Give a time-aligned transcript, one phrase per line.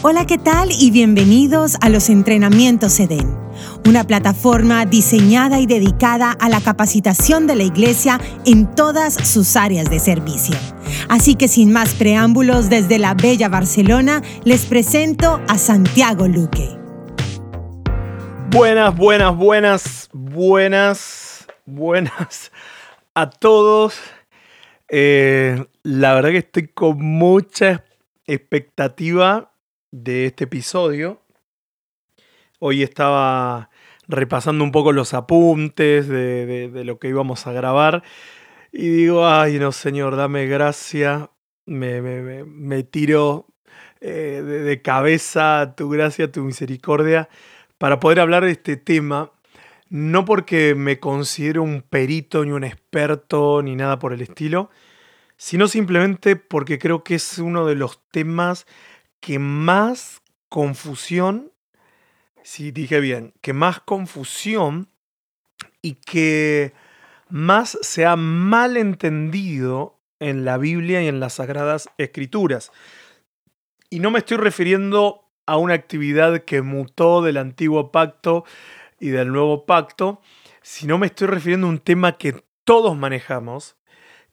[0.00, 0.68] Hola, ¿qué tal?
[0.70, 3.36] Y bienvenidos a los entrenamientos EDEN,
[3.84, 9.90] una plataforma diseñada y dedicada a la capacitación de la iglesia en todas sus áreas
[9.90, 10.54] de servicio.
[11.08, 16.68] Así que sin más preámbulos, desde la bella Barcelona, les presento a Santiago Luque.
[18.50, 22.52] Buenas, buenas, buenas, buenas, buenas
[23.14, 23.98] a todos.
[24.88, 27.84] Eh, la verdad que estoy con mucha
[28.28, 29.50] expectativa
[29.90, 31.22] de este episodio.
[32.58, 33.70] Hoy estaba
[34.06, 38.02] repasando un poco los apuntes de, lo que íbamos a grabar
[38.72, 41.30] y digo, ay no señor, dame gracia,
[41.66, 43.46] me, tiro
[44.00, 47.28] eh, de, de cabeza tu gracia, tu misericordia,
[47.78, 49.32] para poder hablar de este tema
[49.90, 54.70] no porque me considero un perito ni un experto ni nada por el estilo,
[55.36, 58.66] sino simplemente porque creo que es uno de los temas
[59.20, 61.52] que más confusión,
[62.42, 64.88] si dije bien, que más confusión
[65.82, 66.72] y que
[67.28, 72.72] más se ha mal entendido en la Biblia y en las Sagradas Escrituras.
[73.90, 78.44] Y no me estoy refiriendo a una actividad que mutó del antiguo pacto
[79.00, 80.20] y del nuevo pacto,
[80.62, 83.76] sino me estoy refiriendo a un tema que todos manejamos,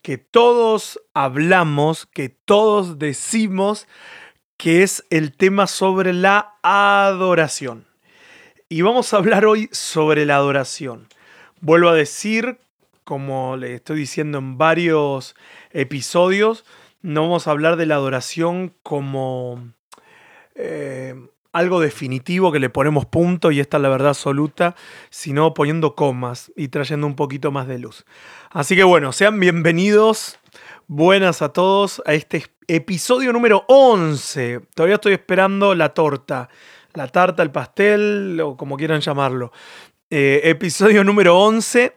[0.02, 3.88] que todos hablamos, que todos decimos,
[4.58, 7.86] que es el tema sobre la adoración.
[8.70, 11.08] Y vamos a hablar hoy sobre la adoración.
[11.62, 12.58] Vuelvo a decir,
[13.04, 15.36] como le estoy diciendo en varios
[15.72, 16.66] episodios,
[17.02, 19.72] no vamos a hablar de la adoración como
[20.56, 21.16] eh,
[21.56, 24.76] algo definitivo que le ponemos punto y esta es la verdad absoluta,
[25.10, 28.06] sino poniendo comas y trayendo un poquito más de luz.
[28.50, 30.38] Así que bueno, sean bienvenidos,
[30.88, 34.62] buenas a todos a este episodio número 11.
[34.74, 36.50] Todavía estoy esperando la torta,
[36.94, 39.52] la tarta, el pastel o como quieran llamarlo.
[40.10, 41.96] Eh, episodio número 11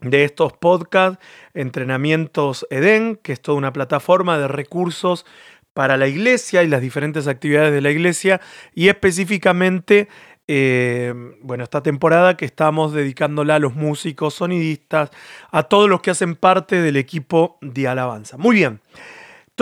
[0.00, 1.24] de estos podcasts,
[1.54, 5.24] Entrenamientos Eden, que es toda una plataforma de recursos
[5.74, 8.40] para la iglesia y las diferentes actividades de la iglesia
[8.74, 10.08] y específicamente,
[10.48, 15.10] eh, bueno, esta temporada que estamos dedicándola a los músicos, sonidistas,
[15.50, 18.36] a todos los que hacen parte del equipo de alabanza.
[18.36, 18.80] Muy bien.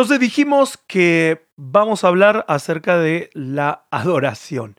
[0.00, 4.74] Entonces dijimos que vamos a hablar acerca de la adoración.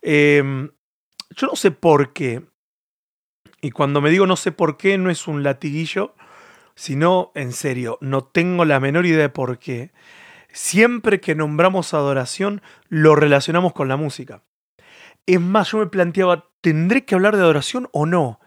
[0.00, 0.70] Em,
[1.30, 2.44] yo no sé por qué,
[3.60, 6.14] y cuando me digo no sé por qué, no es un latiguillo,
[6.76, 9.90] sino en serio, no tengo la menor idea de por qué
[10.52, 14.44] siempre que nombramos adoración lo relacionamos con la música.
[15.26, 18.38] Es más, yo me planteaba, ¿tendré que hablar de adoración o no?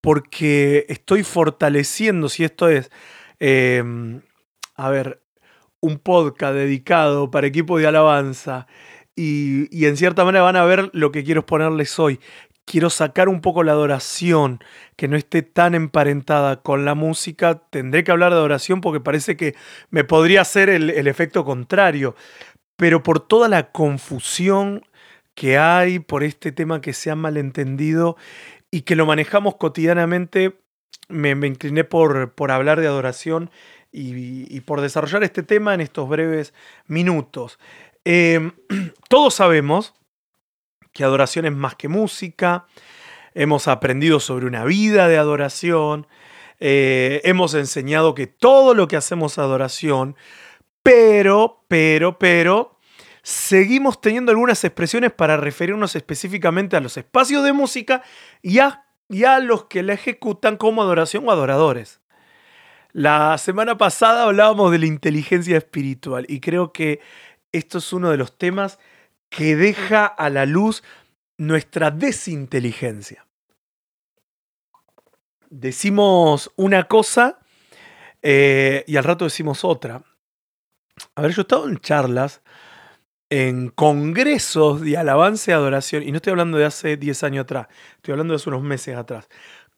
[0.00, 2.92] Porque estoy fortaleciendo, si esto es,
[3.40, 4.22] em,
[4.76, 5.23] a ver,
[5.84, 8.66] un podcast dedicado para equipo de alabanza
[9.16, 12.18] y, y, en cierta manera van a ver lo que quiero exponerles hoy,
[12.64, 14.60] quiero sacar un poco la adoración,
[14.96, 19.36] que no esté tan emparentada con la música, tendré que hablar de adoración porque parece
[19.36, 19.54] que
[19.90, 22.14] me podría hacer el, efecto contrario.
[22.76, 24.82] Pero por toda la confusión
[25.34, 28.16] que hay, por este tema que se ha malentendido
[28.70, 30.58] y que lo manejamos cotidianamente,
[31.08, 33.50] me, incliné por, por, hablar de adoración
[33.96, 36.52] y, por desarrollar este tema en estos breves
[36.86, 37.58] minutos.
[38.04, 38.52] Em,
[39.08, 39.94] todos sabemos
[40.92, 42.66] que adoración es más que música,
[43.34, 46.06] hemos aprendido sobre una vida de adoración,
[46.60, 50.16] eh, hemos enseñado que todo lo que hacemos es adoración,
[50.82, 52.78] pero, pero, pero,
[53.22, 58.02] seguimos teniendo algunas expresiones para referirnos específicamente a los espacios de música
[58.42, 62.00] y a, y a los que la ejecutan como adoración o adoradores.
[62.94, 67.00] La semana pasada hablábamos de la inteligencia espiritual y creo que
[67.50, 68.78] esto es uno de los temas
[69.30, 70.84] que deja a la luz
[71.36, 73.26] nuestra desinteligencia.
[75.50, 77.40] Decimos una cosa
[78.22, 80.00] eh, y al rato decimos otra.
[81.16, 82.42] A ver, yo he estado en charlas,
[83.28, 87.66] en congresos de alabanza y adoración, y no estoy hablando de hace 10 años atrás,
[87.96, 89.28] estoy hablando de hace unos meses atrás.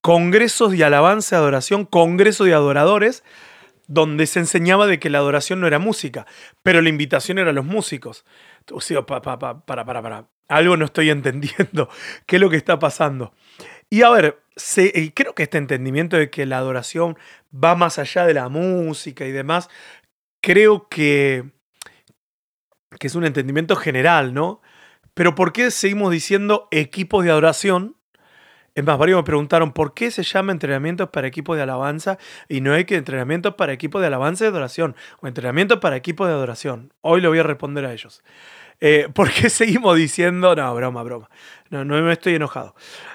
[0.06, 3.24] Congresos de alabanza y adoración, congresos de adoradores,
[3.88, 6.28] donde se enseñaba de que la adoración no era música,
[6.62, 8.24] pero la invitación era a los músicos.
[8.70, 10.28] O sea, para, para, para, para.
[10.46, 11.88] Algo no estoy entendiendo.
[12.24, 13.34] ¿Qué es lo que está pasando?
[13.90, 14.44] Y a ver,
[15.12, 17.18] creo que este entendimiento de que la adoración
[17.52, 19.68] va más allá de la música y demás,
[20.40, 21.50] creo que,
[23.00, 24.62] que es un entendimiento general, ¿no?
[25.14, 27.95] Pero ¿por qué seguimos diciendo equipos de adoración
[28.76, 32.60] es más, varios me preguntaron por qué se llama entrenamientos para equipos de alabanza y
[32.60, 36.34] no hay que entrenamientos para equipos de alabanza y adoración o entrenamientos para equipos de
[36.34, 36.92] adoración.
[37.00, 38.22] Hoy le voy a responder a ellos.
[38.80, 41.30] Eh, ¿Por qué seguimos diciendo, no, broma, broma,
[41.70, 42.74] no, no me estoy enojado?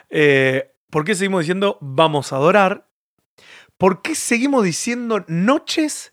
[0.10, 2.88] Eh, ¿Por qué seguimos diciendo vamos a adorar?
[3.78, 6.12] ¿Por qué seguimos diciendo noches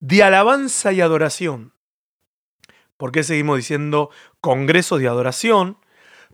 [0.00, 1.72] de alabanza y adoración?
[2.96, 4.10] ¿Por qué seguimos diciendo
[4.40, 5.78] congresos de adoración?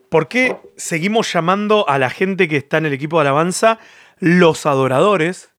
[0.08, 3.78] ¿Por qué seguimos llamando a la gente que está en el equipo de alabanza
[4.18, 5.50] los adoradores?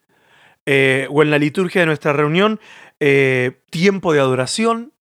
[0.65, 2.59] Eh, o en la liturgia de nuestra reunión,
[2.99, 4.93] eh, tiempo de adoración.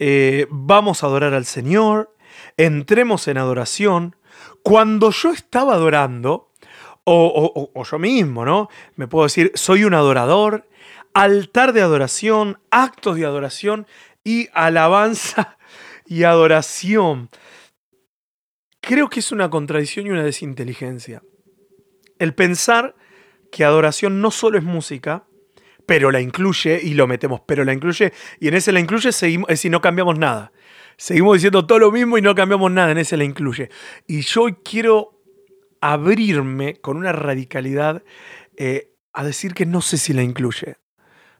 [0.00, 2.14] Eh, vamos a adorar al Señor.
[2.56, 4.16] Entremos en adoración.
[4.62, 6.52] Cuando yo estaba adorando,
[7.04, 8.68] o, o yo mismo, ¿no?
[8.96, 10.68] Me puedo decir, soy un adorador,
[11.14, 13.86] altar de adoración, actos de adoración
[14.24, 15.56] y alabanza
[16.06, 17.30] y adoración.
[18.88, 21.22] Creo que es una contradicción y una desinteligencia.
[22.18, 22.96] El pensar
[23.52, 25.26] que adoración no solo es música,
[25.84, 29.50] pero la incluye y lo metemos, pero la incluye y en ese la incluye seguimos,
[29.50, 30.52] es decir, no cambiamos nada.
[30.96, 33.68] Seguimos diciendo todo lo mismo y no cambiamos nada, en ese la incluye.
[34.06, 35.20] Y yo quiero
[35.82, 38.02] abrirme con una radicalidad
[38.56, 40.76] eh, a decir que no sé si la incluye.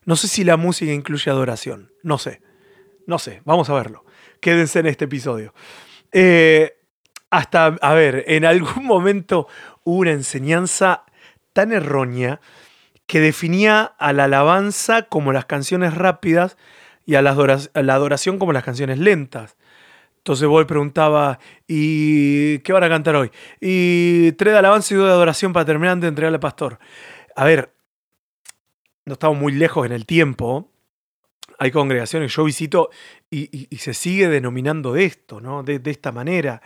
[0.04, 1.94] No sé si la música incluye adoración.
[2.02, 2.42] No sé.
[3.06, 3.40] No sé.
[3.46, 4.04] Vamos a verlo.
[4.38, 5.54] Quédense en este episodio.
[6.12, 6.77] Eh,
[7.30, 9.48] hasta, a ver, en algún momento
[9.84, 11.04] hubo una enseñanza
[11.52, 12.40] tan errónea
[13.06, 16.56] que definía a la alabanza como las canciones rápidas
[17.06, 19.56] y a la, adoración como las canciones lentas.
[20.19, 23.30] Entonces Boy preguntaba, ¿y qué van a cantar hoy?
[23.62, 26.78] Y tres de alabanza y dos de adoración para terminar de entregarle al pastor.
[27.34, 27.72] A ver,
[29.06, 30.70] no estamos muy lejos en el tiempo.
[31.58, 32.90] Hay congregaciones yo visito
[33.30, 35.62] y, se sigue denominando esto, ¿no?
[35.62, 36.60] De, de esta manera.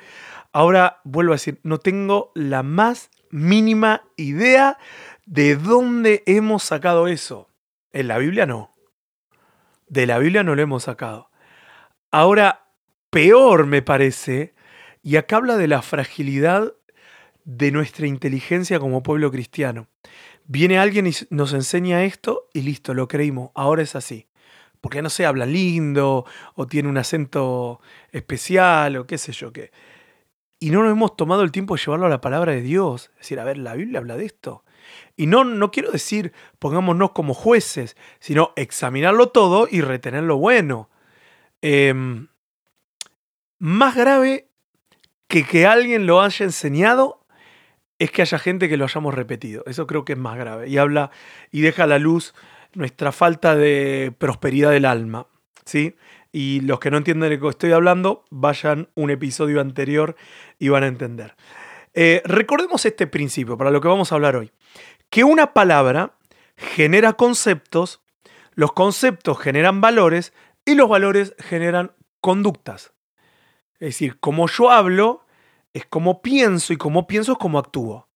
[0.53, 4.79] Ahora vuelvo a decir, no tengo la más mínima idea
[5.25, 7.49] de dónde hemos sacado eso.
[7.93, 8.71] En la Biblia no.
[9.89, 11.31] De la Biblia no lo hemos sacado.
[12.11, 12.67] Ahora,
[13.11, 14.55] peor me parece,
[15.03, 16.75] y acá habla de la fragilidad
[17.45, 19.89] de nuestra inteligencia como pueblo cristiano.
[20.45, 24.29] Viene alguien y nos enseña esto y listo, lo creímos, ahora es así.
[24.83, 29.71] Porque no sé, habla lindo o tiene un acento especial o qué sé yo qué
[30.63, 33.11] y no nos hemos tomado el tiempo de llevarlo a la palabra de Dios.
[33.15, 34.63] Es decir, a ver, la Biblia habla de esto.
[35.17, 40.89] Y no, no quiero decir pongámonos como jueces, sino examinarlo todo y retener lo bueno.
[41.63, 42.29] Em,
[43.59, 44.51] más grave
[45.27, 47.27] que que alguien lo haya enseñado
[47.99, 49.65] es que haya gente que lo hayamos repetido.
[49.67, 50.69] Eso creo que es más grave.
[50.69, 51.11] Y habla
[51.51, 52.35] y deja a la luz
[52.75, 55.27] nuestra falta de prosperidad del alma.
[55.65, 55.97] ¿sí?
[56.33, 60.17] Y los que no entienden de qué estoy hablando, vayan un episodio anterior
[60.59, 61.37] y van a entender.
[61.95, 64.51] Eh, recordemos este principio para lo que vamos a hablar hoy.
[65.11, 66.15] Que una palabra
[66.57, 68.01] genera conceptos,
[68.55, 70.33] los conceptos generan valores
[70.65, 72.93] y los valores generan conductas.
[73.75, 75.27] Es decir, como yo hablo
[75.75, 78.09] es como pienso y como pienso es como actúo.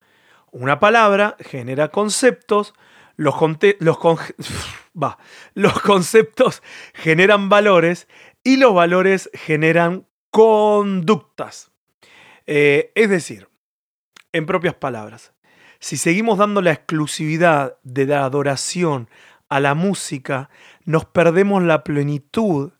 [0.53, 2.73] Una palabra genera conceptos,
[3.17, 3.35] los,
[3.81, 3.99] los,
[5.55, 6.63] los conceptos
[6.95, 8.09] generan valores
[8.45, 11.73] y los valores generan conductas.
[12.47, 13.49] Eh, es decir,
[14.33, 15.33] en propias palabras,
[15.79, 19.09] si seguimos dando la exclusividad de la adoración
[19.49, 20.51] a la música,
[20.85, 22.73] nos perdemos la plenitud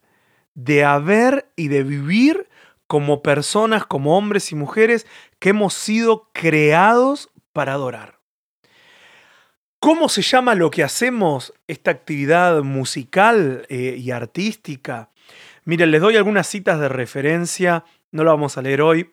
[0.55, 2.49] de haber y de vivir
[2.87, 5.07] como personas, como hombres y mujeres
[5.39, 8.16] que hemos sido creados para adorar.
[9.79, 15.11] ¿Cómo se llama lo que hacemos, esta actividad musical eh, y artística?
[15.65, 19.13] Miren, les doy algunas citas de referencia, no lo vamos a leer hoy,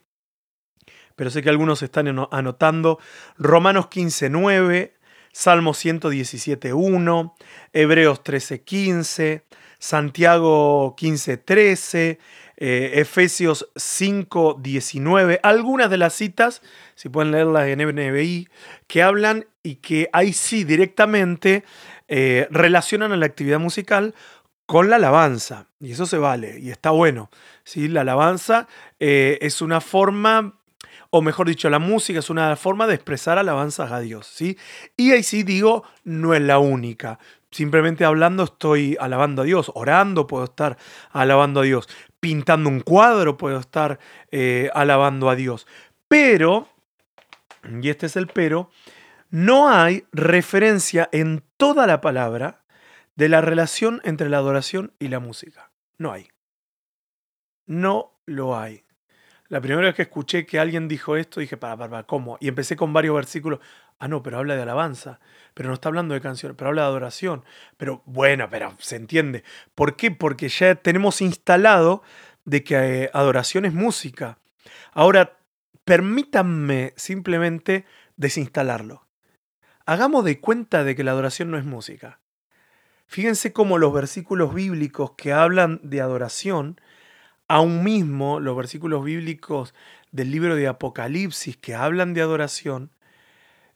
[1.16, 3.00] pero sé que algunos están anotando.
[3.38, 4.94] Romanos 15.9,
[5.32, 7.34] Salmo 117.1,
[7.74, 9.44] Hebreos 13.15,
[9.80, 12.20] Santiago 15.13,
[12.58, 16.62] eh, Efesios 5.19, algunas de las citas,
[16.96, 18.48] si pueden leerlas en NBI,
[18.88, 21.64] que hablan y que ahí sí directamente
[22.10, 24.14] eh, relacionan a la actividad musical
[24.66, 25.68] con la alabanza.
[25.80, 27.30] Y eso se vale y está bueno.
[27.64, 27.88] ¿sí?
[27.88, 28.68] La alabanza
[29.00, 30.60] eh, es una forma,
[31.10, 34.28] o mejor dicho, la música es una forma de expresar alabanzas a Dios.
[34.28, 34.58] ¿sí?
[34.98, 37.20] Y ahí sí digo, no es la única.
[37.52, 40.76] Simplemente hablando estoy alabando a Dios, orando puedo estar
[41.12, 41.88] alabando a Dios,
[42.20, 44.00] pintando un cuadro puedo estar
[44.32, 45.68] eh, alabando a Dios.
[46.08, 46.68] Pero,
[47.82, 48.72] y este es el pero,
[49.34, 52.66] no hay referencia en toda la palabra
[53.16, 55.72] de la relación entre la adoración y la música.
[55.98, 56.28] No hay.
[57.66, 58.84] No lo hay.
[59.48, 62.38] La primera vez que escuché que alguien dijo esto, dije, para, para, para, ¿cómo?
[62.42, 63.60] Y empecé con varios versículos.
[63.98, 65.20] Ah, no, pero habla de alabanza,
[65.56, 67.44] pero no está hablando de canciones, pero habla de adoración.
[67.76, 69.44] Pero bueno, pero se entiende.
[69.74, 70.12] ¿Por qué?
[70.12, 72.04] Porque ya tenemos instalado
[72.46, 74.38] de que eh, adoración es música.
[74.92, 75.40] Ahora,
[75.86, 79.08] permítanme simplemente desinstalarlo.
[79.86, 82.20] Hagamos de cuenta de que la adoración no es música.
[83.06, 86.80] Fíjense cómo los versículos bíblicos que hablan de adoración,
[87.50, 89.74] aún mismo los versículos bíblicos
[90.12, 92.92] del libro de Apocalipsis que hablan de adoración,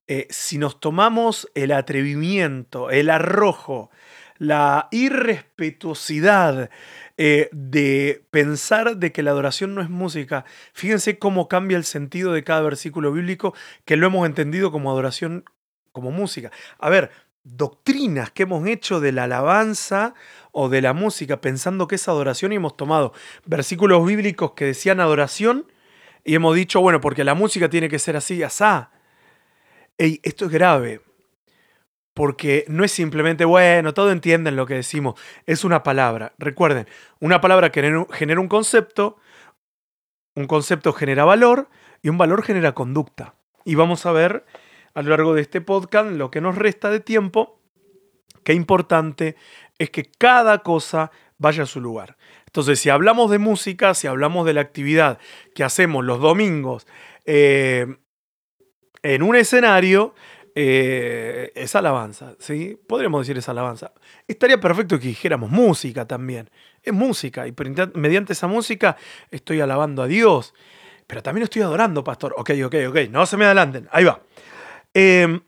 [0.07, 3.91] eh, si nos tomamos el atrevimiento, el arrojo,
[4.37, 6.69] la irrespetuosidad
[7.17, 12.31] eh, de pensar de que la adoración no es música, fíjense cómo cambia el sentido
[12.31, 15.43] de cada versículo bíblico que lo hemos entendido como adoración,
[15.97, 16.51] como música.
[16.77, 17.09] A ver,
[17.43, 20.13] doctrinas que hemos hecho de la alabanza
[20.51, 23.13] o de la música pensando que es adoración y hemos tomado
[23.45, 25.65] versículos bíblicos que decían adoración
[26.23, 28.91] y hemos dicho, bueno, porque la música tiene que ser así, asá.
[29.97, 31.01] Ey, esto es grave.
[32.13, 35.19] Porque no es simplemente, bueno, todo entienden lo que decimos.
[35.47, 36.33] Es una palabra.
[36.37, 36.87] Recuerden,
[37.19, 39.17] una palabra genera un concepto,
[40.35, 41.69] un concepto genera valor
[42.03, 43.33] y un valor genera conducta.
[43.65, 44.45] Y vamos a ver
[44.93, 47.59] a lo largo de este podcast, lo que nos resta de tiempo,
[48.43, 49.35] qué importante
[49.77, 52.17] es que cada cosa vaya a su lugar.
[52.45, 55.19] Entonces, si hablamos de música, si hablamos de la actividad
[55.53, 56.87] que hacemos los domingos
[57.25, 57.97] eh,
[59.03, 60.15] en un escenario,
[60.55, 62.79] eh, es alabanza, ¿sí?
[62.87, 63.93] Podríamos decir es alabanza.
[64.27, 66.49] Estaría perfecto que dijéramos música también.
[66.81, 67.53] Es música y
[67.93, 68.97] mediante esa música
[69.29, 70.55] estoy alabando a Dios.
[71.05, 72.33] Pero también estoy adorando, pastor.
[72.37, 72.97] Ok, ok, ok.
[73.11, 73.87] No se me adelanten.
[73.91, 74.19] Ahí va.
[74.99, 75.41] Em,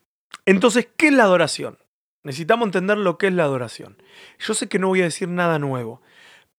[0.45, 1.79] entonces, ¿qué es la adoración?
[2.21, 3.97] Necesitamos entender lo que es la adoración.
[4.37, 6.03] Yo sé que no voy a decir nada nuevo,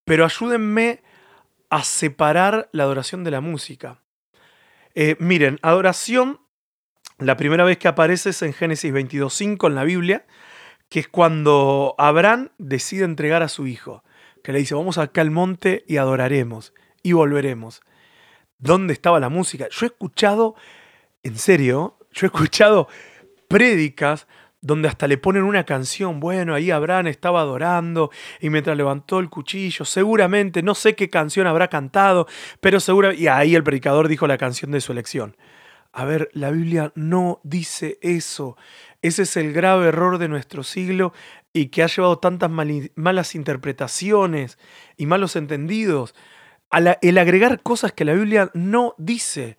[0.04, 1.00] pero ayúdenme
[1.68, 4.02] a separar la adoración de la música.
[4.96, 6.40] Eh, miren, adoración
[7.18, 10.26] la primera vez que aparece es en Génesis 22.5 en la Biblia,
[10.88, 14.02] que es cuando Abraham decide entregar a su hijo,
[14.42, 17.82] que le dice, vamos acá al monte y adoraremos y volveremos.
[18.58, 19.68] ¿Dónde estaba la música?
[19.70, 20.56] Yo he escuchado,
[21.22, 22.88] en serio, yo he escuchado
[23.48, 24.26] prédicas
[24.62, 29.30] donde hasta le ponen una canción, bueno, ahí Abraham estaba adorando y mientras levantó el
[29.30, 32.26] cuchillo, seguramente, no sé qué canción habrá cantado,
[32.60, 35.36] pero seguramente, y ahí el predicador dijo la canción de su elección.
[35.92, 38.56] A ver, la Biblia no dice eso.
[39.02, 41.12] Ese es el grave error de nuestro siglo
[41.52, 44.58] y que ha llevado tantas malas interpretaciones
[44.96, 46.14] y malos entendidos.
[47.00, 49.58] el agregar cosas que la Biblia no dice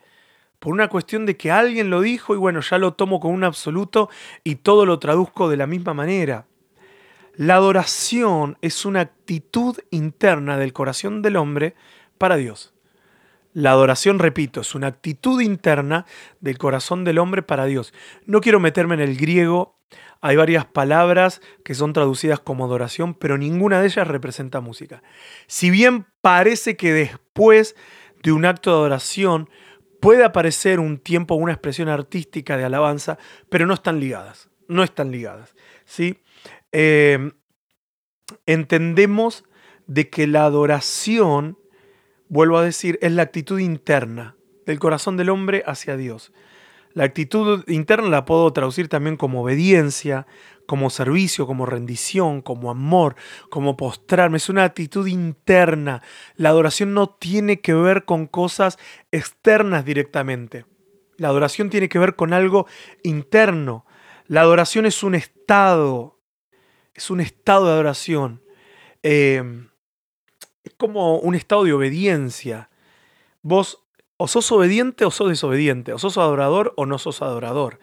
[0.61, 3.43] por una cuestión de que alguien lo dijo y bueno, ya lo tomo con un
[3.43, 4.11] absoluto
[4.43, 6.45] y todo lo traduzco de la misma manera.
[7.33, 11.73] La adoración es una actitud interna del corazón del hombre
[12.19, 12.75] para Dios.
[13.53, 16.05] La adoración, repito, es una actitud interna
[16.41, 17.91] del corazón del hombre para Dios.
[18.27, 19.79] No quiero meterme en el griego,
[20.21, 25.01] hay varias palabras que son traducidas como adoración, pero ninguna de ellas representa música.
[25.47, 27.75] Si bien parece que después
[28.21, 29.49] de un acto de adoración
[30.01, 33.17] puede aparecer un tiempo, una expresión artística de alabanza,
[33.49, 35.55] pero no están ligadas, no están ligadas.
[35.85, 36.21] ¿sí?
[36.73, 37.31] Eh,
[38.45, 39.45] entendemos
[39.87, 41.57] de que la adoración
[42.31, 46.31] vuelvo a decir, es la actitud interna del corazón del hombre hacia Dios.
[46.93, 50.27] La actitud interna la puedo traducir también como obediencia,
[50.71, 53.17] como servicio, como rendición, como amor,
[53.49, 54.37] como postrarme.
[54.37, 56.01] Es una actitud interna.
[56.37, 58.79] La adoración no tiene que ver con cosas
[59.11, 60.65] externas directamente.
[61.17, 62.67] La adoración tiene que ver con algo
[63.03, 63.85] interno.
[64.27, 66.21] La adoración es un estado.
[66.93, 68.41] Es un estado de adoración.
[69.03, 69.43] Eh,
[70.63, 72.69] es como un estado de obediencia.
[73.41, 73.83] Vos
[74.15, 77.79] o sos obediente o sos desobediente, o sos adorador o no sos adorador.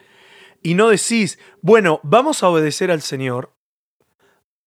[0.62, 3.52] Y no decís, bueno, vamos a obedecer al Señor,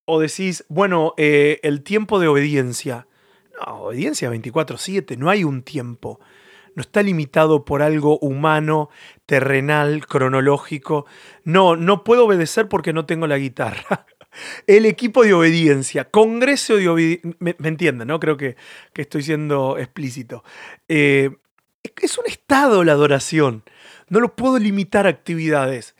[0.04, 3.06] o decís, bueno, eh, el tiempo de obediencia.
[3.58, 6.20] No, obediencia 24/7, no hay un tiempo.
[6.74, 8.88] No está limitado por algo humano,
[9.26, 11.06] terrenal, cronológico.
[11.44, 14.06] No, no puedo obedecer porque no tengo la guitarra.
[14.66, 18.18] El equipo de obediencia, Congreso de Obediencia, me, entienden, ¿no?
[18.18, 18.56] Creo que,
[18.94, 20.42] estoy siendo explícito.
[20.88, 21.30] Eh,
[22.00, 23.62] es un estado la adoración,
[24.12, 25.94] no lo puedo limitar a actividades.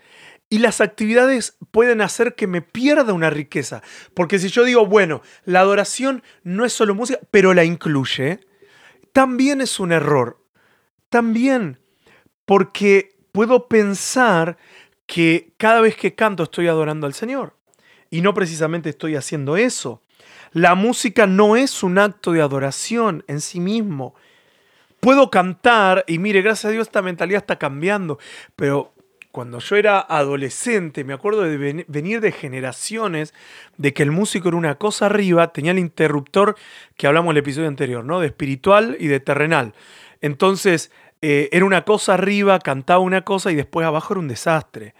[0.51, 3.83] Y las actividades pueden hacer que me pierda una riqueza.
[4.13, 8.41] Porque si yo digo, bueno, la adoración no es solo música, pero la incluye,
[9.15, 10.45] también es un error.
[11.09, 11.79] También.
[12.45, 14.59] Porque puedo pensar
[15.07, 17.57] que cada vez que canto estoy adorando al Señor.
[18.11, 20.03] Y no precisamente estoy haciendo eso.
[20.53, 24.15] La música no es un acto de adoración en sí mismo.
[25.03, 28.21] Puedo cantar y mire, gracias a Dios esta mentalidad está cambiando,
[28.55, 28.95] pero
[29.33, 33.35] cuando yo era adolescente, me acuerdo de venir de generaciones
[33.79, 36.55] de que el músico era una cosa arriba, tenía el interruptor
[36.97, 38.21] que hablamos en el episodio anterior, ¿no?
[38.21, 39.75] De espiritual y de terrenal.
[40.21, 44.95] Entonces, eh, era una cosa arriba, cantaba una cosa y después abajo era un desastre.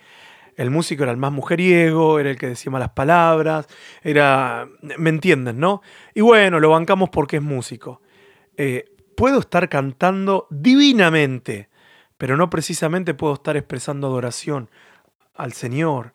[0.57, 3.69] El músico era el más mujeriego, era el que decía malas palabras,
[4.03, 4.67] era...
[4.99, 5.81] ¿Me entienden, no?
[6.13, 8.03] Y bueno, lo bancamos porque es músico.
[8.57, 8.92] Eh,
[9.23, 11.69] puedo estar cantando divinamente
[12.19, 14.69] pero no precisamente puedo estar expresando adoración
[15.37, 16.13] al Señor.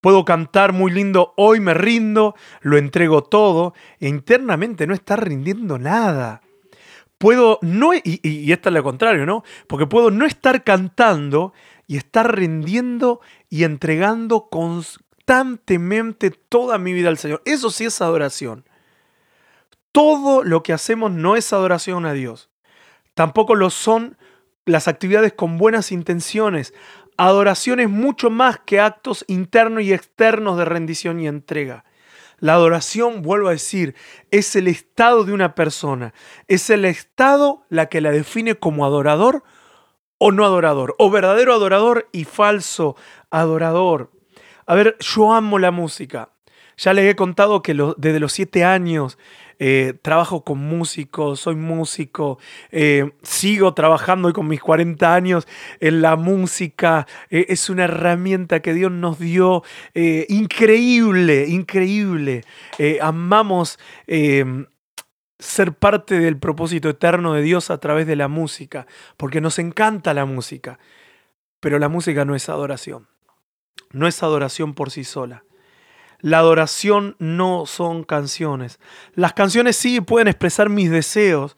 [0.00, 5.78] Puedo cantar muy lindo, hoy me rindo, lo entrego todo, e internamente no estar rindiendo
[5.78, 6.42] nada.
[7.16, 9.44] Puedo no, y, y, esto es lo contrario, ¿no?
[9.68, 11.52] Porque puedo no estar cantando
[11.86, 17.40] y estar rindiendo y entregando constantemente toda mi vida al Señor.
[17.44, 18.67] Eso sí es adoración.
[19.92, 22.50] Todo lo que hacemos no es adoración a Dios.
[23.14, 24.16] Tampoco lo son
[24.64, 26.74] las actividades con buenas intenciones.
[27.16, 31.84] Adoración es mucho más que actos internos y externos de rendición y entrega.
[32.38, 33.96] La adoración, vuelvo a decir,
[34.30, 36.14] es el estado de una persona.
[36.46, 39.42] Es el estado la que la define como adorador
[40.18, 40.94] o no adorador.
[40.98, 42.94] O verdadero adorador y falso
[43.30, 44.12] adorador.
[44.66, 46.30] A ver, yo amo la música.
[46.76, 49.18] Ya les he contado que desde los siete años
[49.58, 52.38] eh, trabajo con músicos, soy músico,
[52.70, 55.48] eh, sigo trabajando con mis 40 años
[55.80, 57.06] en la música.
[57.30, 59.62] Eh, es una herramienta que Dios nos dio
[59.94, 62.44] increíble, increíble.
[63.00, 63.78] amamos
[65.38, 68.86] ser parte del propósito eterno de Dios a través de la música,
[69.16, 70.78] porque nos encanta la música,
[71.60, 73.08] pero la música no es adoración,
[73.92, 75.44] no es adoración por sí sola.
[76.20, 78.80] La adoración no son canciones.
[79.14, 81.56] Las canciones sí pueden expresar mis deseos,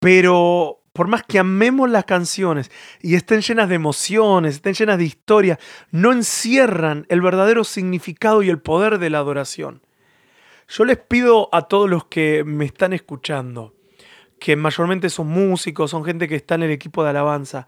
[0.00, 5.04] pero por más que amemos las canciones y estén llenas de emociones, estén llenas de
[5.04, 5.58] historia,
[5.92, 9.80] no encierran el verdadero significado y el poder de la adoración.
[10.66, 13.74] Yo les pido a todos los que me están escuchando,
[14.38, 17.66] que mayormente son músicos, son gente que está en el equipo de alabanza,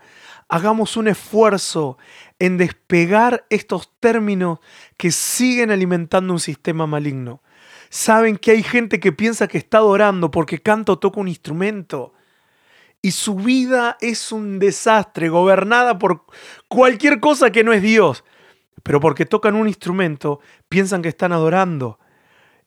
[0.48, 1.98] hagamos un esfuerzo
[2.38, 4.58] en despegar estos términos
[4.96, 7.42] que siguen alimentando un sistema maligno.
[7.88, 12.14] Saben que hay gente que piensa que está adorando porque canta o toca un instrumento.
[13.02, 16.24] Y su vida es un desastre, gobernada por
[16.68, 18.24] cualquier cosa que no es Dios.
[18.82, 21.98] Pero porque tocan un instrumento, piensan que están adorando.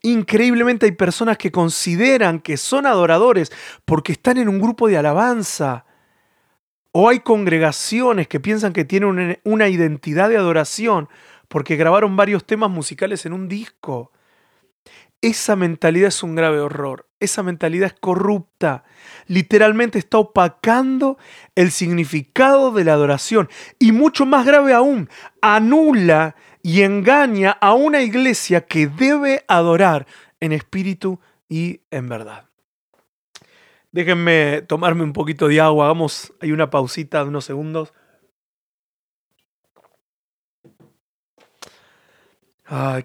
[0.06, 3.52] Increíblemente hay personas que consideran que son adoradores
[3.86, 5.86] porque están en un grupo de alabanza.
[6.92, 11.08] O hay congregaciones que piensan que tienen una identidad de adoración
[11.48, 14.12] porque grabaron varios temas musicales en un disco.
[15.22, 17.08] Esa mentalidad es un grave horror.
[17.22, 18.84] Esa mentalidad es corrupta.
[19.28, 21.18] Literalmente está opacando
[21.56, 23.50] el significado de la adoración.
[23.80, 25.10] Y mucho más grave aún,
[25.42, 30.08] anula y engaña a una iglesia que debe adorar
[30.40, 32.50] en espíritu y en verdad.
[33.92, 37.94] Déjenme tomarme un poquito de agua, hagamos hay una pausita de unos segundos.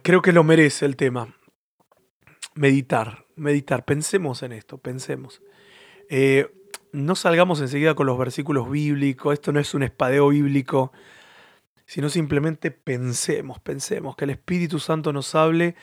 [0.03, 1.35] creo que lo merece el tema.
[2.55, 5.43] Meditar, meditar, pensemos en esto, pensemos.
[6.09, 6.51] Eh,
[6.93, 10.93] no salgamos enseguida con los versículos bíblicos, esto no es un espadeo bíblico
[11.89, 15.75] sino simplemente pensemos, pensemos, que el Espíritu Santo nos hable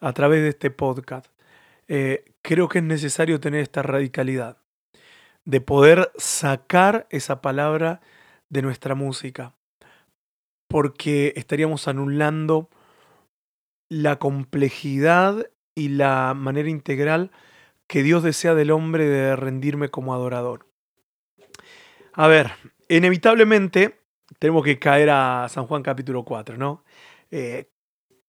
[0.00, 1.26] a través de este podcast.
[1.86, 4.58] Eh, creo que es necesario tener esta radicalidad,
[5.44, 8.00] de poder sacar esa palabra
[8.48, 9.54] de nuestra música,
[10.66, 12.68] porque estaríamos anulando
[13.88, 17.30] la complejidad y la manera integral
[17.86, 20.66] que Dios desea del hombre de rendirme como adorador.
[22.14, 22.50] A ver,
[22.88, 24.01] inevitablemente
[24.38, 26.84] tenemos que caer a San Juan capítulo 4, ¿no?
[27.30, 27.70] Eh,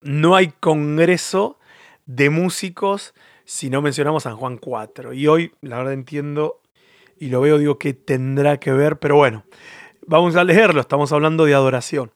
[0.01, 1.59] no hay congreso
[2.05, 3.13] de músicos
[3.45, 5.13] si no mencionamos San Juan 4.
[5.13, 6.61] Y hoy, la verdad, entiendo
[7.17, 9.45] y lo veo, digo que tendrá que ver, pero bueno,
[10.05, 12.11] vamos a leerlo, estamos hablando de adoración.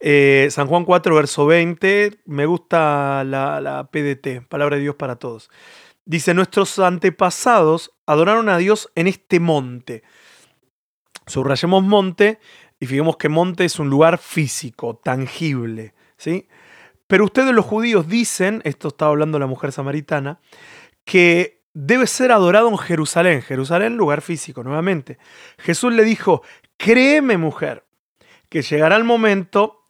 [0.00, 5.16] Eh, San Juan 4, verso 20, me gusta la, la PDT, Palabra de Dios para
[5.16, 5.48] Todos.
[6.04, 10.02] Dice, nuestros antepasados adoraron a Dios en este monte.
[11.26, 12.40] Subrayemos monte
[12.82, 16.48] y fijemos que monte es un lugar físico, tangible, ¿sí?
[17.06, 20.40] Pero ustedes los judíos dicen, esto estaba hablando la mujer samaritana,
[21.04, 23.40] que debe ser adorado en Jerusalén.
[23.40, 25.18] Jerusalén, lugar físico, nuevamente.
[25.58, 26.42] Jesús le dijo,
[26.76, 27.84] créeme mujer,
[28.48, 29.84] que llegará el momento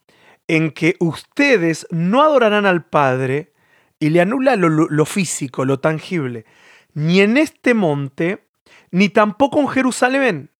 [0.47, 3.53] en que ustedes no adorarán al Padre
[3.97, 6.45] y le anula lo, lo físico, lo tangible,
[6.93, 8.45] ni en este monte,
[8.91, 10.52] ni tampoco en Jerusalén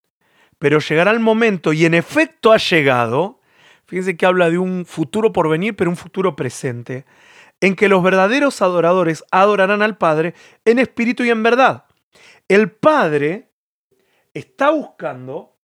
[0.63, 3.41] pero llegará el momento, y en efecto ha llegado,
[3.85, 7.05] Fíjense que habla de un futuro por venir, pero un futuro presente,
[7.59, 11.83] en que los verdaderos adoradores adorarán al Padre en espíritu y en verdad.
[12.47, 13.49] El Padre
[14.33, 15.57] está buscando,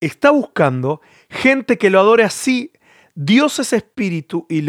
[0.00, 2.72] está buscando gente que lo adore así.
[3.14, 4.68] Dios es espíritu y,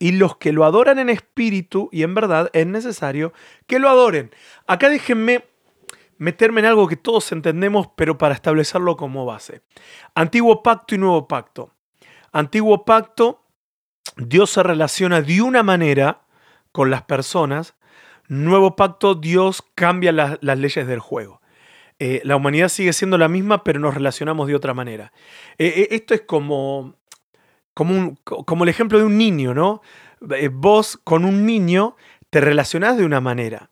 [0.00, 3.32] y los que lo adoran en espíritu y en verdad es necesario
[3.68, 4.32] que lo adoren.
[4.66, 5.44] Acá déjenme
[6.18, 9.62] meterme en algo que todos entendemos, pero para establecerlo como base.
[10.14, 11.74] Antiguo pacto y nuevo pacto.
[12.32, 13.44] Antiguo pacto,
[14.16, 16.22] Dios se relaciona de una manera
[16.72, 17.74] con las personas.
[18.28, 21.40] Nuevo pacto, Dios cambia las leyes del juego.
[21.98, 25.12] Eh, la humanidad sigue siendo la misma, pero nos relacionamos de otra manera.
[25.58, 26.96] Eh, eh, esto es como,
[27.72, 29.80] como, como, el ejemplo de un niño, ¿no?
[30.52, 31.96] vos con un niño
[32.30, 33.70] te relacionás de una manera.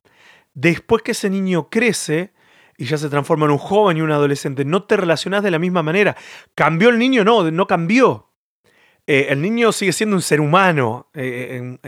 [0.55, 2.33] Después que ese niño crece
[2.77, 5.59] y ya se transforma en un joven y un adolescente, no te relacionás de la
[5.59, 6.17] misma manera.
[6.55, 7.25] ¿Cambió el niño?
[7.25, 8.31] No, no cambió.
[9.07, 11.79] el niño sigue siendo un ser humano en,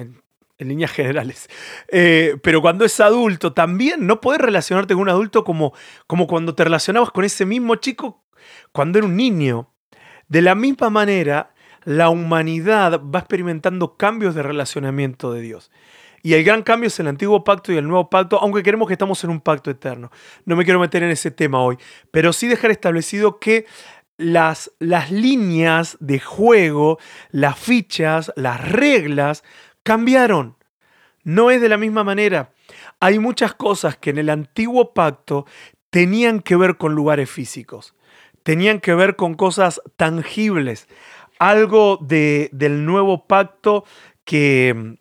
[0.59, 1.49] en líneas generales.
[1.89, 5.73] Eh, pero cuando es adulto, también no puedes relacionarte con un adulto como,
[6.07, 8.25] como cuando te relacionabas con ese mismo chico
[8.73, 9.71] cuando era un niño.
[10.29, 15.71] De la misma manera, la humanidad va experimentando cambios de relacionamiento de Dios.
[16.25, 18.95] Y el gran cambio es el antiguo pacto y el nuevo pacto, aunque queremos que
[18.95, 20.11] estamos en un pacto eterno.
[20.47, 21.77] No me quiero meter en ese tema hoy,
[22.11, 23.67] pero sí dejar establecido que
[24.17, 26.99] las, las líneas de juego,
[27.31, 29.45] las fichas, las reglas
[29.83, 30.57] cambiaron.
[31.25, 32.55] No es de la misma manera.
[33.01, 35.45] Hay muchas cosas que en el antiguo pacto
[35.91, 37.95] tenían que ver con lugares físicos,
[38.43, 40.89] tenían que ver con cosas tangibles,
[41.39, 43.85] algo de, del nuevo pacto
[44.25, 44.97] que,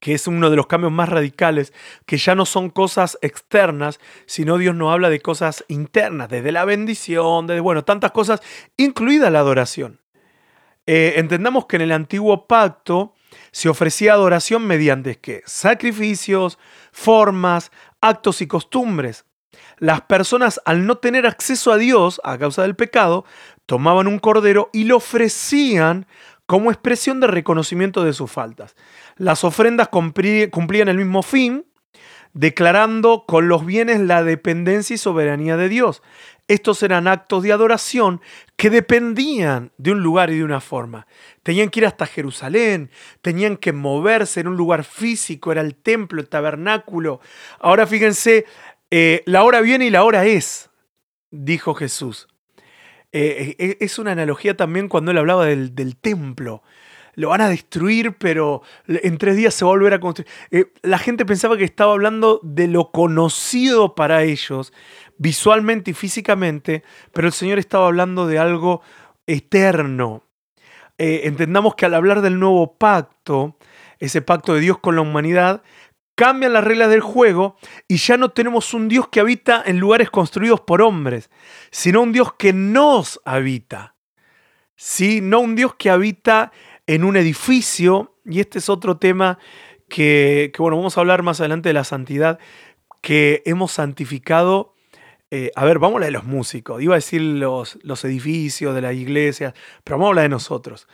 [0.00, 1.72] que es uno de los cambios más radicales,
[2.06, 6.64] que ya no son cosas externas, sino Dios nos habla de cosas internas, desde la
[6.64, 8.40] bendición, desde, bueno, tantas cosas,
[8.76, 10.00] incluida la adoración.
[10.86, 13.14] Eh, entendamos que en el antiguo pacto
[13.52, 15.42] se ofrecía adoración mediante ¿qué?
[15.44, 16.58] sacrificios,
[16.90, 19.26] formas, actos y costumbres.
[19.78, 23.24] Las personas, al no tener acceso a Dios a causa del pecado,
[23.66, 26.06] tomaban un cordero y lo ofrecían
[26.50, 28.74] como expresión de reconocimiento de sus faltas.
[29.14, 31.64] Las ofrendas cumplían el mismo fin,
[32.32, 36.02] declarando con los bienes la dependencia y soberanía de Dios.
[36.48, 38.20] Estos eran actos de adoración
[38.56, 41.06] que dependían de un lugar y de una forma.
[41.44, 42.90] Tenían que ir hasta Jerusalén,
[43.22, 47.20] tenían que moverse en un lugar físico, era el templo, el tabernáculo.
[47.60, 48.44] Ahora fíjense,
[48.90, 50.68] eh, la hora viene y la hora es,
[51.30, 52.26] dijo Jesús.
[53.12, 56.62] Eh, eh, es una analogía también cuando él hablaba del, del templo
[57.16, 60.28] lo van a destruir, pero en tres días se va a volver a construir.
[60.82, 64.72] la gente pensaba que estaba hablando de lo conocido para ellos,
[65.18, 68.80] visualmente y físicamente, pero el Señor estaba hablando de algo
[69.26, 70.24] eterno.
[70.98, 73.56] Eh, entendamos que al hablar del nuevo pacto,
[73.98, 75.62] ese pacto de Dios con la humanidad,
[76.20, 77.56] cambian las reglas del juego
[77.88, 81.30] y ya no tenemos un Dios que habita en lugares construidos por hombres,
[81.70, 83.94] sino un Dios que nos habita.
[84.76, 85.22] ¿Sí?
[85.22, 86.52] No un Dios que habita
[86.86, 89.38] en un edificio, y este es otro tema
[89.88, 92.38] que, bueno, vamos a hablar más adelante de la santidad,
[93.00, 94.74] que hemos santificado
[95.30, 96.82] eh, a ver, vamos a hablar de los músicos.
[96.82, 99.54] Iba a decir los, los edificios de las iglesias,
[99.84, 100.86] pero vamos a hablar de nosotros.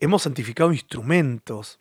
[0.00, 1.80] Hemos santificado instrumentos.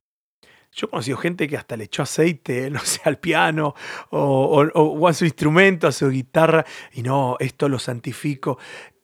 [0.76, 3.76] Yo he conocido gente que hasta le echó aceite, no sé, al piano
[4.10, 8.58] o, a su instrumento, a su guitarra, y no, esto lo santifico.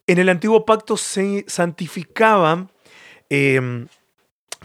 [0.07, 2.71] En el antiguo pacto se santificaban
[3.29, 3.87] em,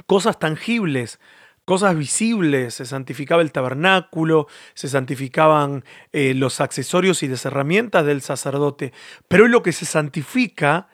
[0.06, 1.20] cosas tangibles,
[1.66, 8.22] cosas visibles, se santificaba el tabernáculo, se santificaban eh, los accesorios y las herramientas del
[8.22, 8.92] sacerdote,
[9.28, 10.88] pero hoy lo que se santifica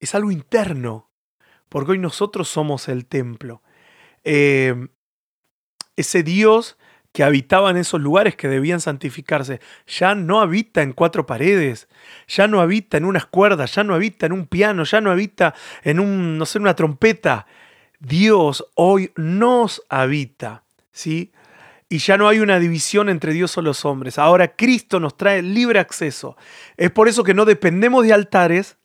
[0.00, 1.10] es algo interno,
[1.68, 3.62] porque hoy nosotros somos el templo.
[4.24, 4.88] Em,
[5.96, 6.76] ese Dios
[7.12, 11.88] que habitaba en esos lugares que debían santificarse, ya no habita en cuatro paredes,
[12.26, 15.54] ya no habita en unas cuerdas, ya no habita en un piano, ya no habita
[15.82, 17.46] en un, no sé, una trompeta,
[18.00, 21.32] Dios hoy nos habita, ¿sí?
[21.90, 24.18] Y ya no hay una división entre Dios o los hombres.
[24.18, 26.38] Ahora Cristo nos trae libre acceso.
[26.78, 28.78] Es por eso que no dependemos de altares,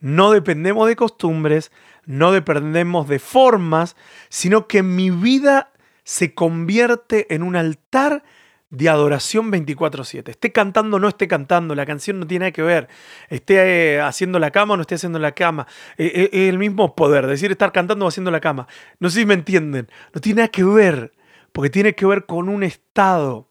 [0.00, 1.70] no dependemos de costumbres,
[2.04, 3.94] no dependemos de formas,
[4.28, 5.70] sino que mi vida
[6.10, 8.24] se convierte en un altar
[8.68, 10.32] de adoración 24/7.
[10.32, 12.88] Esté cantando o no esté cantando, la canción no tiene nada que ver.
[13.28, 15.68] Esté eh, haciendo la cama o no esté haciendo la cama.
[15.98, 18.66] Eh, eh, es el mismo poder, decir estar cantando o haciendo la cama.
[18.98, 19.88] No sé si me entienden.
[20.12, 21.12] No tiene nada que ver,
[21.52, 23.48] porque tiene que ver con un estado.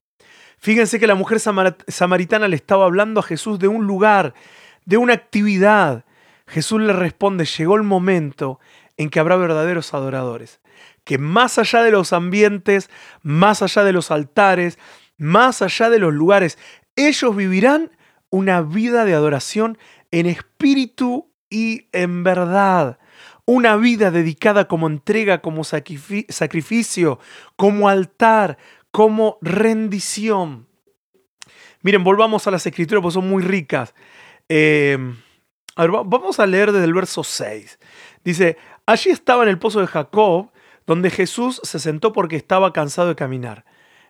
[0.58, 4.34] Fíjense que la mujer samaritana le estaba hablando a Jesús de un lugar,
[4.84, 6.04] de una actividad.
[6.45, 8.60] Jesús le responde, llegó el momento
[8.98, 10.60] en que habrá verdaderos adoradores,
[11.10, 12.91] que más allá de los ambientes,
[13.24, 14.78] más allá de los altares,
[15.17, 16.60] más allá de los lugares,
[16.95, 17.89] ellos vivirán
[18.30, 19.80] una vida de adoración
[20.12, 23.00] en espíritu y en verdad.
[23.45, 27.19] Una vida dedicada como entrega, como sacrificio,
[27.56, 28.60] como altar,
[28.91, 30.67] como rendición.
[31.82, 33.95] Miren, volvamos a las escrituras porque son muy ricas.
[34.48, 35.17] Em,
[35.76, 37.80] vamos a leer desde el verso 6.
[38.24, 40.52] Dice, allí estaba en el pozo de Jacob,
[40.89, 43.63] donde Jesús se sentó porque estaba cansado de caminar.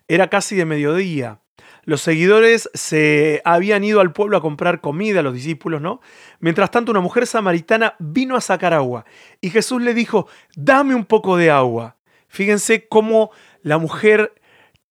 [0.07, 1.41] Era casi de mediodía.
[1.83, 5.99] Los seguidores se habían ido al pueblo a comprar comida, los discípulos, ¿no?
[6.39, 9.03] Mientras tanto, una mujer samaritana vino a sacar agua
[9.41, 11.97] y Jesús le dijo, dame un poco de agua.
[12.29, 14.33] Fíjense cómo la mujer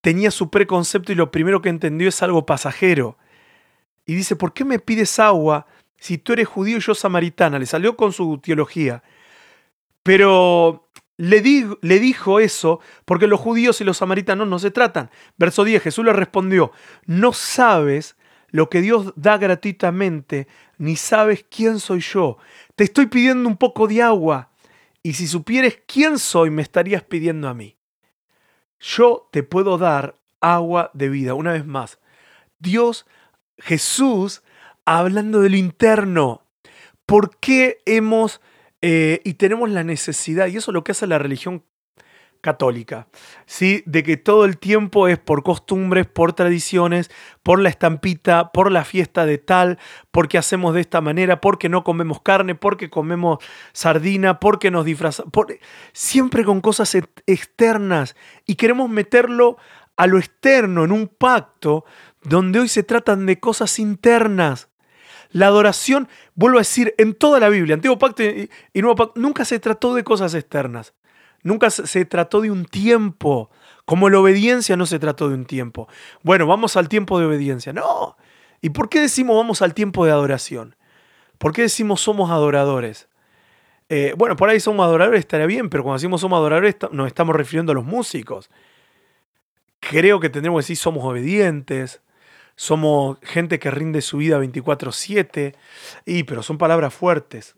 [0.02, 3.16] tenía su preconcepto y lo primero que entendió es algo pasajero.
[4.04, 7.58] Y dice, ¿por qué me pides agua si tú eres judío y yo samaritana?
[7.58, 9.02] Le salió con su teología.
[10.02, 10.87] Pero
[11.18, 11.42] le,
[11.82, 15.10] le, dijo eso porque los judíos y los samaritanos no se tratan.
[15.36, 16.72] Verso 10, Jesús le respondió,
[17.04, 18.16] no sabes
[18.50, 22.38] lo que Dios da gratuitamente, ni sabes quién soy yo.
[22.76, 24.50] Te estoy pidiendo un poco de agua,
[25.02, 27.76] y si supieres quién soy, me estarías pidiendo a mí.
[28.80, 31.34] Yo te puedo dar agua de vida.
[31.34, 31.98] Una vez más,
[32.58, 33.06] Dios,
[33.58, 34.42] Jesús,
[34.84, 36.42] hablando de lo interno.
[37.06, 38.40] ¿Por qué hemos
[38.80, 41.64] eh, y tenemos la necesidad, y eso es lo que hace la religión
[42.40, 43.08] católica,
[43.46, 43.82] ¿sí?
[43.86, 47.10] de que todo el tiempo es por costumbres, por tradiciones,
[47.42, 49.78] por la estampita, por la fiesta de tal,
[50.10, 53.38] porque hacemos de esta manera, porque no comemos carne, porque comemos
[53.72, 55.32] sardina, porque nos disfrazamos,
[55.92, 58.14] siempre con cosas externas
[58.46, 59.56] y queremos meterlo
[59.96, 61.84] a lo externo en un pacto
[62.22, 64.68] donde hoy se tratan de cosas internas.
[65.30, 69.44] La adoración, vuelvo a decir, en toda la Biblia, Antiguo Pacto y, Nuevo Pacto, nunca
[69.44, 70.94] se trató de cosas externas.
[71.42, 73.50] Nunca se trató de un tiempo.
[73.84, 75.88] Como la obediencia no se trató de un tiempo.
[76.22, 77.72] Bueno, vamos al tiempo de obediencia.
[77.72, 78.16] No.
[78.60, 80.76] ¿Y por qué decimos vamos al tiempo de adoración?
[81.38, 83.08] ¿Por qué decimos somos adoradores?
[83.88, 87.34] Eh, bueno, por ahí somos adoradores, estaría bien, pero cuando decimos somos adoradores nos estamos
[87.34, 88.50] refiriendo a los músicos.
[89.80, 92.02] Creo que tendremos que decir somos obedientes,
[92.58, 95.54] somos gente que rinde su vida 24/7,
[96.04, 97.54] y pero son palabras fuertes.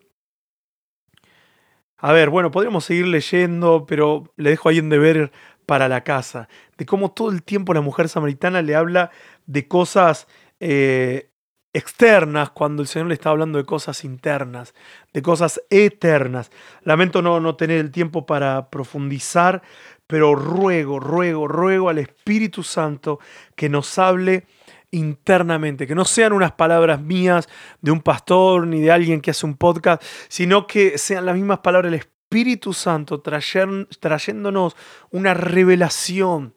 [1.97, 5.33] A ver, bueno, podríamos seguir leyendo, pero le dejo ahí en deber
[5.65, 9.11] para la casa, de cómo todo el tiempo la mujer samaritana le habla
[9.47, 10.29] de cosas
[10.61, 11.31] eh,
[11.73, 14.75] externas cuando el Señor le está hablando de cosas internas,
[15.15, 16.51] de cosas eternas.
[16.83, 19.63] Lamento no, no tener el tiempo para profundizar,
[20.07, 23.19] pero ruego, ruego, ruego al Espíritu Santo
[23.55, 24.45] que nos hable
[24.91, 27.49] internamente, que no sean unas palabras mías
[27.81, 31.61] de un pastor ni de alguien que hace un podcast, sino que sean las mismas
[31.61, 34.77] palabras del Espíritu Santo trayéndonos
[35.11, 36.55] una revelación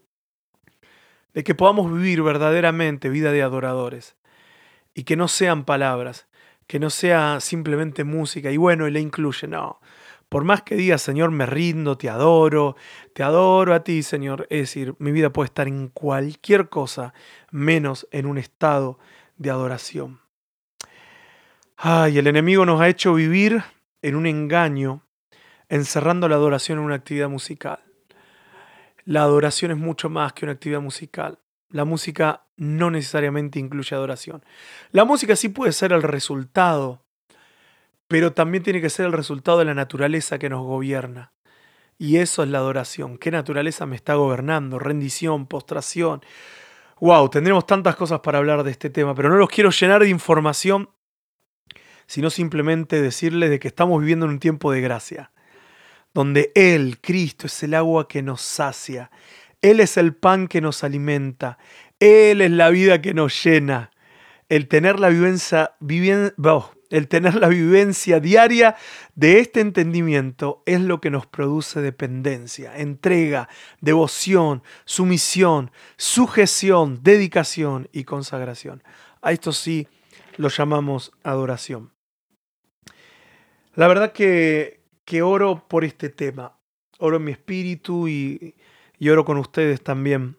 [1.33, 4.15] de que podamos vivir verdaderamente vida de adoradores.
[4.93, 6.27] Y que no sean palabras,
[6.67, 9.79] que no sea simplemente música y bueno, y le incluye, no,
[10.33, 12.75] por más que diga, Señor, me rindo, te adoro,
[13.13, 17.13] te adoro a ti, Señor, es decir, mi vida puede estar en cualquier cosa,
[17.51, 18.97] menos en un estado
[19.37, 20.21] de adoración.
[21.77, 23.63] Ay, el enemigo nos ha hecho vivir
[24.01, 25.03] en un engaño,
[25.69, 27.83] encerrando la adoración en una actividad musical.
[29.05, 31.37] La adoración es mucho más que una actividad musical.
[31.69, 34.43] La música no necesariamente incluye adoración.
[34.89, 37.02] La música sí puede ser el resultado
[38.13, 41.33] pero también tiene que ser el resultado de la naturaleza que nos gobierna.
[41.97, 43.17] Y eso es la adoración.
[43.17, 44.77] ¿Qué naturaleza me está gobernando?
[44.77, 46.21] Rendición, postración.
[46.99, 50.09] Wow, tendremos tantas cosas para hablar de este tema, pero no los quiero llenar de
[50.09, 50.91] información,
[52.05, 55.31] sino simplemente decirles de que estamos viviendo en un tiempo de gracia,
[56.13, 59.09] donde Él, Cristo, es el agua que nos sacia,
[59.59, 61.57] Él es el pan que nos alimenta,
[61.99, 63.89] Él es la vida que nos llena.
[64.53, 65.73] El tener la vivencia,
[68.19, 68.75] diaria
[69.15, 73.49] de este entendimiento es lo que nos produce dependencia, entrega,
[73.81, 78.83] devoción, sumisión, sujeción, dedicación y consagración.
[79.23, 79.87] A esto sí
[80.37, 81.91] lo llamamos adoración.
[83.73, 86.59] La verdad que, que oro por este tema,
[86.99, 88.53] oro en mi espíritu y,
[88.99, 90.37] y oro con ustedes también,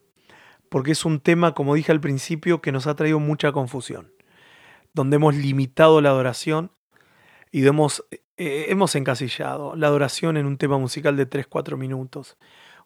[0.75, 4.11] porque es un tema, como dije al principio, que nos ha traído mucha confusión
[4.93, 6.73] donde hemos limitado la adoración
[7.53, 12.37] y hemos, eh, hemos encasillado la adoración en un tema musical de 3-4 minutos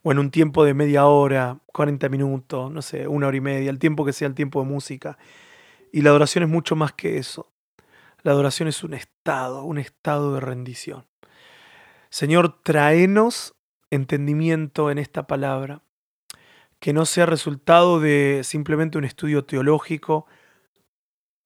[0.03, 3.71] o en un tiempo de media hora, 40 minutos, no sé, una hora y media,
[3.71, 5.17] el tiempo que sea el tiempo de música.
[5.91, 7.51] Y la adoración es mucho más que eso.
[8.23, 11.07] La adoración es un estado, un estado de rendición.
[12.11, 13.55] Señor, traenos
[13.91, 15.81] entendimiento en esta palabra,
[16.81, 20.27] que no sea resultado de simplemente un estudio teológico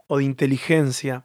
[0.06, 1.24] o de inteligencia,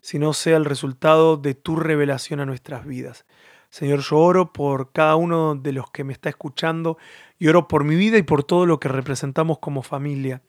[0.00, 3.24] sino sea el resultado de tu revelación a nuestras vidas.
[3.70, 6.98] Señor, yo oro por cada uno de los que me está escuchando
[7.38, 10.42] y oro por mi vida y por todo lo que representamos como familia,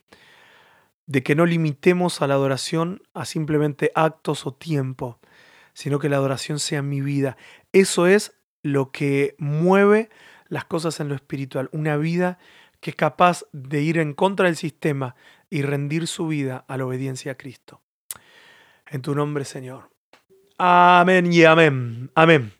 [1.07, 5.19] de que no limitemos a la adoración a simplemente actos o tiempo,
[5.73, 7.37] sino que la adoración sea mi vida.
[7.71, 10.09] Eso es lo que mueve
[10.49, 12.37] las cosas en lo espiritual, una vida
[12.79, 15.15] que es capaz de ir en contra del sistema
[15.49, 17.81] y rendir su vida a la obediencia a Cristo.
[18.89, 19.89] En tu nombre, Señor.
[20.57, 22.09] Amén y amén.
[22.15, 22.51] Amén.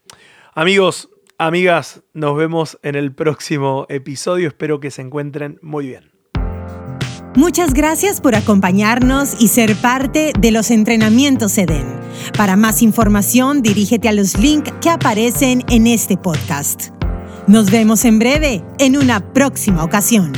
[0.54, 4.48] Amigos, amigas, nos vemos en el próximo episodio.
[4.48, 6.12] Espero que se encuentren muy bien.
[7.36, 11.86] Muchas gracias por acompañarnos y ser parte de los entrenamientos EDEN.
[12.36, 16.97] Para más información, dirígete a los links que aparecen en este podcast.
[17.48, 20.34] Nos vemos en breve en una próxima ocasión.